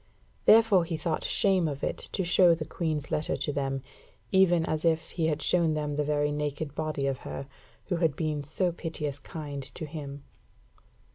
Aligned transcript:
Therefore 0.45 0.83
he 0.83 0.97
thought 0.97 1.23
shame 1.23 1.67
of 1.67 1.83
it 1.83 1.99
to 2.13 2.23
show 2.25 2.55
the 2.55 2.65
Queen's 2.65 3.11
letter 3.11 3.37
to 3.37 3.53
them, 3.53 3.83
even 4.31 4.65
as 4.65 4.83
if 4.83 5.11
he 5.11 5.27
had 5.27 5.43
shown 5.43 5.75
them 5.75 5.95
the 5.95 6.03
very 6.03 6.31
naked 6.31 6.73
body 6.73 7.05
of 7.05 7.19
her, 7.19 7.45
who 7.85 7.97
had 7.97 8.15
been 8.15 8.43
so 8.43 8.71
piteous 8.71 9.19
kind 9.19 9.61
to 9.61 9.85
him. 9.85 10.23